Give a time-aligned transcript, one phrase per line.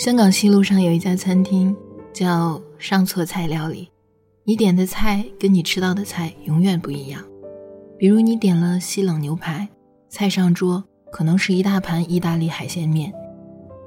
[0.00, 1.76] 香港西路上有一家餐厅，
[2.10, 3.86] 叫“上错菜料理”。
[4.44, 7.22] 你点的菜跟你吃到的菜永远不一样。
[7.98, 9.68] 比如你点了西冷牛排，
[10.08, 10.82] 菜上桌
[11.12, 13.12] 可能是一大盘意大利海鲜面；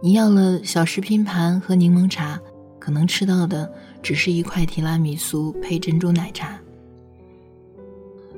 [0.04, 2.40] 你要了小食拼盘和柠檬茶，
[2.78, 3.74] 可能吃到的
[4.04, 6.62] 只是一块提拉米苏配珍珠奶茶。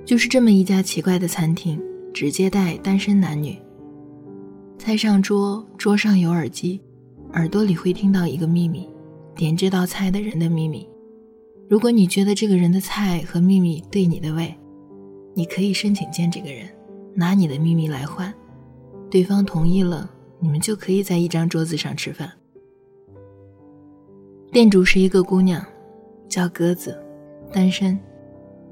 [0.05, 1.77] 就是这么一家奇怪的餐厅，
[2.13, 3.57] 只接待单身男女。
[4.77, 6.79] 菜上桌，桌上有耳机，
[7.35, 8.89] 耳朵里会听到一个秘密，
[9.35, 10.87] 点这道菜的人的秘密。
[11.67, 14.55] 如果你觉得这个人的菜和秘密对你的胃，
[15.33, 16.65] 你可以申请见这个人，
[17.13, 18.33] 拿你的秘密来换。
[19.11, 20.09] 对方同意了，
[20.39, 22.31] 你们就可以在一张桌子上吃饭。
[24.49, 25.61] 店主是一个姑娘，
[26.29, 26.97] 叫鸽子，
[27.51, 27.99] 单身。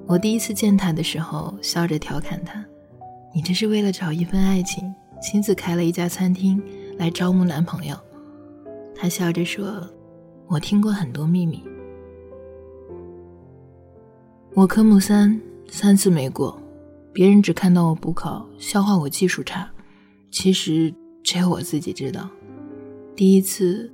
[0.06, 2.66] 我第一次见她的时候，笑着调侃她
[3.36, 6.64] ：“你这是为了找一份爱情，亲自开了一家餐厅
[6.98, 7.98] 来招募男朋友。”
[8.96, 9.88] 他笑着说
[10.48, 11.64] ：“我听过很多秘密。”
[14.56, 16.62] 我科目三三次没过，
[17.12, 19.70] 别人只看到我补考，笑话我技术差。
[20.30, 22.30] 其实只有我自己知道。
[23.16, 23.92] 第一次，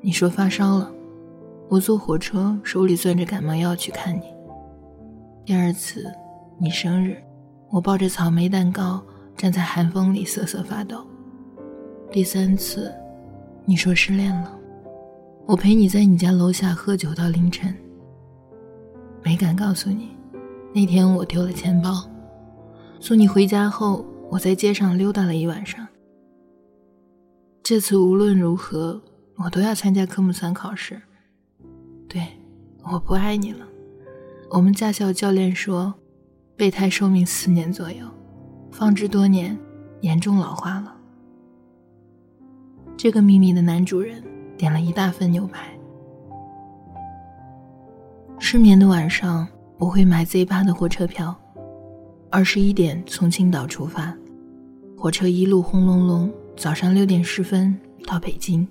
[0.00, 0.92] 你说发烧了，
[1.68, 4.22] 我坐火车手里攥着感冒药去看你。
[5.44, 6.04] 第二次，
[6.58, 7.16] 你生日，
[7.70, 9.02] 我抱着草莓蛋糕
[9.36, 11.06] 站在寒风里瑟瑟发抖。
[12.10, 12.92] 第三次，
[13.68, 14.58] 你说失恋了，
[15.44, 17.76] 我陪你在你家楼下喝酒到凌晨。
[19.22, 20.08] 没敢告诉你，
[20.74, 22.02] 那天我丢了钱包。
[22.98, 25.86] 送你回家后，我在街上溜达了一晚上。
[27.62, 28.98] 这次无论如何，
[29.36, 30.98] 我都要参加科目三考试。
[32.08, 32.26] 对，
[32.90, 33.66] 我不爱你了。
[34.48, 35.92] 我们驾校教练说，
[36.56, 38.06] 备胎寿命四年左右，
[38.72, 39.58] 放置多年，
[40.00, 40.94] 严重老化了。
[42.98, 44.20] 这个秘密的男主人
[44.56, 45.68] 点了一大份牛排。
[48.40, 49.46] 失眠的晚上，
[49.78, 51.32] 我会买 Z 八的火车票，
[52.28, 54.12] 二十一点从青岛出发，
[54.96, 58.66] 火车一路轰隆隆，早上六点十分到北京。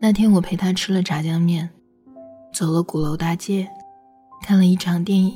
[0.00, 1.70] 那天我陪他吃了炸酱面，
[2.52, 3.68] 走了鼓楼大街，
[4.42, 5.32] 看了一场电影，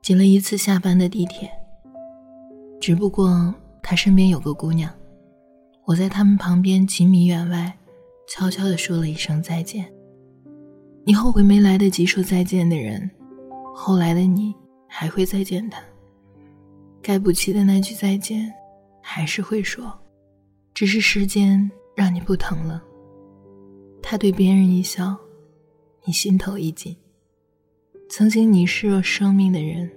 [0.00, 1.50] 挤了一次下班的地铁。
[2.80, 3.52] 只不过
[3.82, 4.88] 他身边有个姑娘，
[5.88, 7.74] 我在他们旁边几米远外，
[8.26, 9.90] 悄悄地说了一声再见。
[11.02, 13.10] 你后悔没来得及说再见的人，
[13.74, 14.54] 后来的你
[14.86, 15.82] 还会再见他。
[17.00, 18.52] 该不起的那句再见，
[19.00, 19.90] 还是会说，
[20.74, 22.84] 只是时间让你不疼了。
[24.02, 25.16] 他对别人一笑，
[26.04, 26.94] 你心头一紧。
[28.10, 29.90] 曾经你视若生命的人，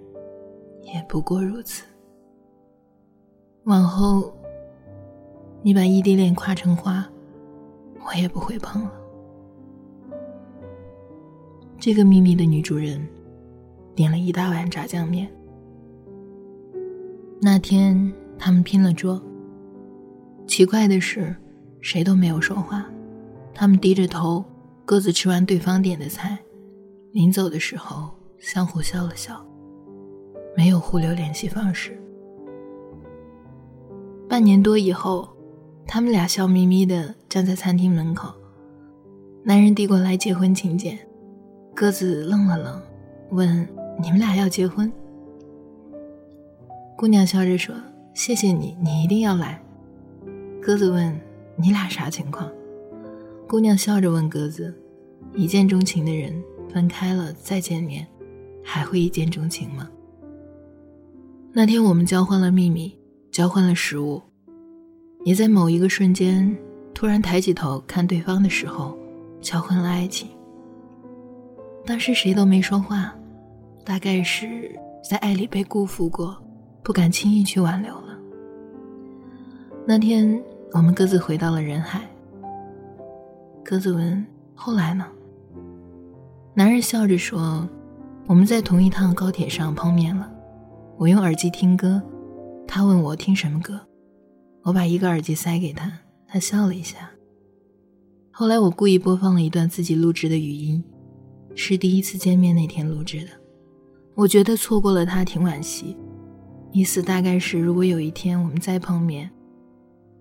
[0.83, 1.83] 也不过如此。
[3.65, 4.33] 往后，
[5.63, 7.07] 你把异地恋夸成花，
[8.07, 8.91] 我也不会碰了。
[11.79, 13.07] 这个秘密的女主人
[13.95, 15.31] 点了一大碗炸酱面。
[17.39, 19.21] 那天他们拼了桌。
[20.47, 21.35] 奇怪的是，
[21.79, 22.85] 谁都没有说话，
[23.53, 24.43] 他们低着头，
[24.83, 26.37] 各自吃完对方点的菜，
[27.11, 29.45] 临走的时候相互笑了笑，
[30.57, 31.97] 没有互留联系方式。
[34.27, 35.29] 半年多以后，
[35.85, 38.33] 他们俩笑眯眯的站在餐厅门口，
[39.43, 40.97] 男人递过来结婚请柬。
[41.75, 42.81] 鸽子愣了愣，
[43.31, 43.67] 问
[44.01, 44.91] ：“你们俩要结婚？”
[46.97, 47.73] 姑娘笑着说
[48.13, 49.61] ：“谢谢你，你一定要来。”
[50.61, 51.19] 鸽子问
[51.57, 52.49] ：“你俩啥情况？”
[53.47, 54.73] 姑娘笑着问鸽子
[55.33, 56.33] ：“一见钟情的人
[56.69, 58.05] 分开了再见面，
[58.63, 59.89] 还会一见钟情吗？”
[61.51, 62.95] 那天我们交换了秘密，
[63.31, 64.21] 交换了食物，
[65.23, 66.55] 也在某一个瞬间
[66.93, 68.97] 突然抬起头看对方的时候，
[69.39, 70.27] 交换了爱情。
[71.85, 73.13] 当时谁都没说话，
[73.83, 74.71] 大概是
[75.07, 76.35] 在爱里被辜负过，
[76.83, 78.17] 不敢轻易去挽留了。
[79.85, 80.41] 那天
[80.73, 82.01] 我们各自回到了人海。
[83.63, 85.05] 鸽子问：“后来呢？”
[86.53, 87.67] 男人笑着说
[88.27, 90.29] ：“我们在同一趟高铁上碰面了，
[90.97, 92.01] 我用耳机听歌，
[92.67, 93.79] 他问我听什么歌，
[94.63, 95.91] 我把一个耳机塞给他，
[96.27, 97.09] 他笑了一下。
[98.31, 100.83] 后来我故意播放了一段自己录制的语音。”
[101.53, 103.31] 是第一次见面那天录制的，
[104.15, 105.97] 我觉得错过了他挺惋惜，
[106.71, 109.29] 意思大概是如果有一天我们再碰面，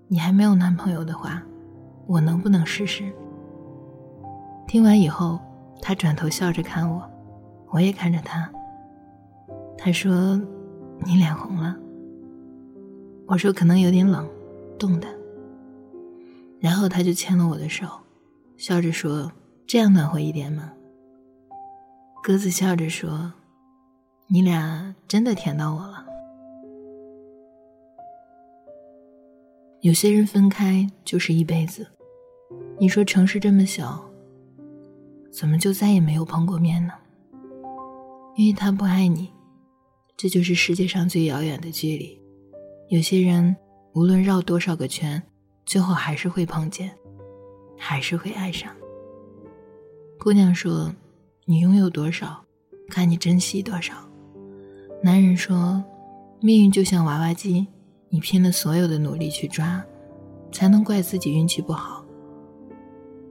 [0.08, 1.40] 你还没有男朋友的话，
[2.08, 3.12] 我能不能试试？
[4.66, 5.38] 听完以后，
[5.80, 7.08] 他转头笑着看我，
[7.70, 8.50] 我也看着他。
[9.78, 10.36] 他说
[11.06, 11.76] ：“你脸红了。”
[13.30, 14.28] 我说：“可能有点冷，
[14.76, 15.06] 冻的。”
[16.58, 17.86] 然后他就牵了我的手，
[18.56, 19.30] 笑着说
[19.68, 20.72] ：“这样暖和一点吗？”
[22.24, 23.32] 鸽子笑着说
[24.26, 26.04] ：“你俩真的甜到我了。”
[29.80, 31.86] 有些人分开就是一辈子。
[32.80, 34.04] 你说城市这么小，
[35.30, 36.92] 怎么就再也没有碰过面呢？
[38.34, 39.32] 因为他不爱你，
[40.16, 42.20] 这就是世界上最遥远的距离。
[42.90, 43.54] 有些人
[43.92, 45.22] 无论绕多少个圈，
[45.64, 46.90] 最后还是会碰见，
[47.78, 48.74] 还是会爱上。
[50.18, 50.92] 姑娘说
[51.46, 52.44] ：“你拥有多少，
[52.88, 53.94] 看你珍惜多少。”
[55.04, 55.80] 男人说
[56.42, 57.64] ：“命运就像娃娃机，
[58.08, 59.80] 你拼了所有的努力去抓，
[60.50, 62.04] 才能怪自己运气不好。”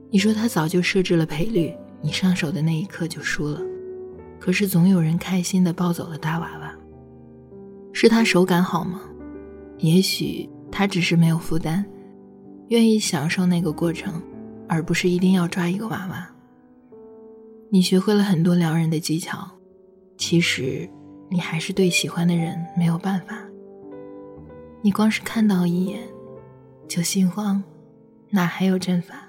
[0.08, 3.60] 你说他早就设置了赔率，你上手的那一刻就输了。
[4.38, 6.74] 可是总有人开心的抱走了大娃娃，
[7.92, 9.02] 是他手感好吗？
[9.80, 11.84] 也许他只是没有负担，
[12.68, 14.22] 愿意享受那个过程，
[14.68, 16.30] 而不是一定要抓一个娃娃。
[17.70, 19.48] 你学会了很多撩人的技巧，
[20.18, 20.88] 其实
[21.30, 23.38] 你还是对喜欢的人没有办法。
[24.82, 26.00] 你光是看到一眼
[26.88, 27.62] 就心慌，
[28.28, 29.28] 哪还有阵法？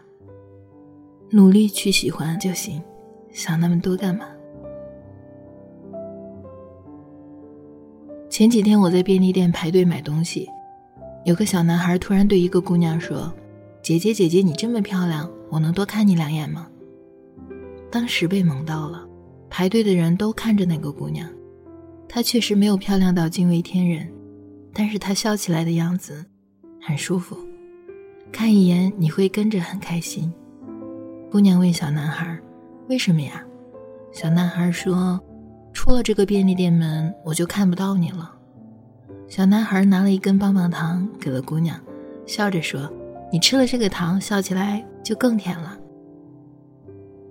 [1.30, 2.82] 努力去喜欢就行，
[3.32, 4.26] 想那么多干嘛？
[8.32, 10.50] 前几天我在便利店排队买东西，
[11.26, 13.30] 有个小男孩突然对一个姑娘说
[13.84, 16.66] ：“姐姐，姐姐，你这么漂亮，我能多看你两眼吗？”
[17.92, 19.06] 当时被萌到了，
[19.50, 21.28] 排队的人都看着那个姑娘，
[22.08, 24.10] 她确实没有漂亮到惊为天人，
[24.74, 26.26] 但是她笑起来的样子
[26.82, 27.36] 很舒服，
[28.32, 30.34] 看一眼你会跟着很开心。
[31.30, 32.40] 姑娘问小男孩
[32.88, 33.44] ：“为什么呀？”
[34.14, 35.20] 小男孩说。
[35.82, 38.32] 出了这个便利店门，我就看不到你了。
[39.28, 41.76] 小男孩拿了一根棒棒糖给了姑娘，
[42.28, 42.88] 笑着说
[43.34, 45.76] ：“你吃了这个糖，笑起来就更甜了。”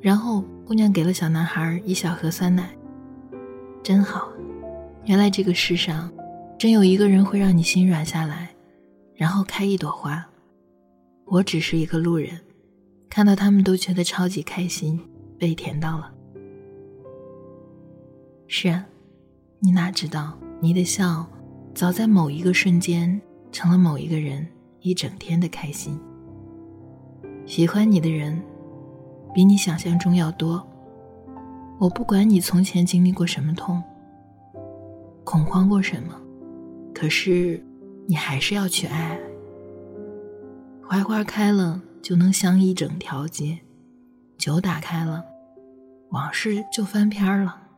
[0.02, 2.69] 然后姑娘给了小男孩一小盒酸奶。
[3.85, 4.29] 真好，
[5.05, 6.11] 原来这个世上，
[6.58, 8.50] 真有一个人会让你心软下来，
[9.14, 10.26] 然后开一朵花。
[11.25, 12.37] 我只是一个路人，
[13.08, 15.00] 看到他们都觉得超级开心，
[15.38, 16.11] 被甜到了。
[18.52, 18.85] 是啊，
[19.61, 21.25] 你哪知道，你的笑，
[21.73, 23.20] 早在某一个瞬间，
[23.52, 24.44] 成了某一个人
[24.81, 25.97] 一整天的开心。
[27.47, 28.43] 喜欢你的人，
[29.32, 30.67] 比你想象中要多。
[31.79, 33.81] 我不管你从前经历过什么痛，
[35.23, 36.20] 恐慌过什么，
[36.93, 37.64] 可是，
[38.08, 39.17] 你还是要去爱。
[40.88, 43.61] 槐花开了，就能香一整条街；
[44.37, 45.25] 酒打开了，
[46.08, 47.69] 往事就翻篇了。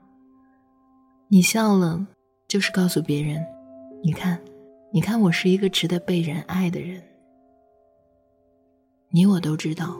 [1.32, 2.06] 你笑了，
[2.46, 3.43] 就是告诉别人，
[4.05, 4.38] 你看，
[4.93, 7.02] 你看，我是一个值得被人爱的人。
[9.08, 9.96] 你我都知道，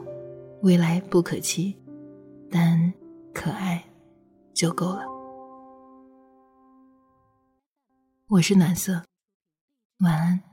[0.61, 1.75] 未来不可期，
[2.51, 2.93] 但
[3.33, 3.83] 可爱
[4.53, 5.01] 就够了。
[8.27, 9.03] 我是暖色，
[10.01, 10.52] 晚安。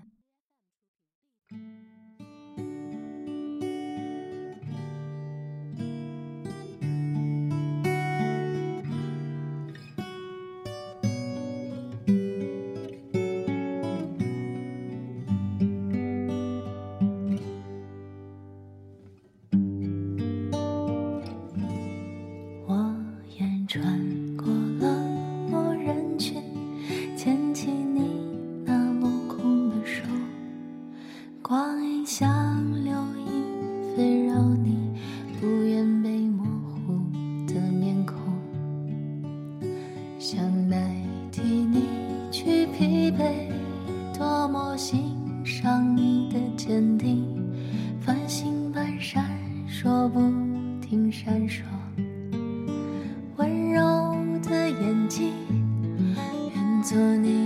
[56.90, 57.39] 做你。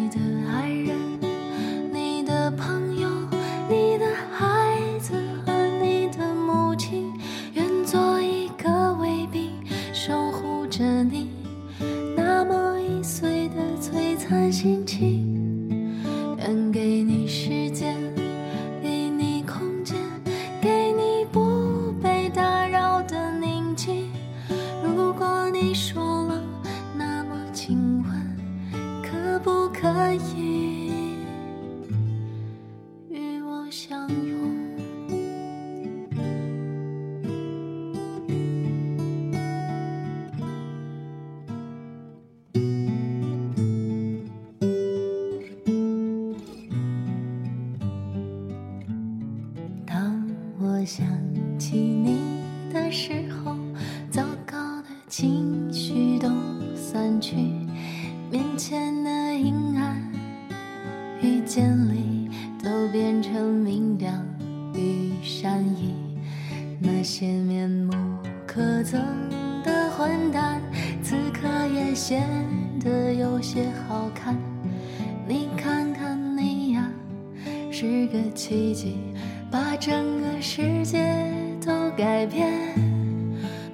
[68.84, 69.00] 曾
[69.62, 70.60] 的混蛋，
[71.02, 72.22] 此刻也显
[72.78, 74.36] 得有些好看。
[75.26, 76.90] 你看看你呀，
[77.70, 78.98] 是个奇迹，
[79.50, 81.02] 把整个世界
[81.64, 82.52] 都改变。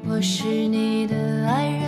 [0.09, 1.17] 我是你的
[1.49, 1.80] 爱人。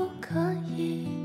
[0.00, 0.40] 不可
[0.74, 1.19] 以。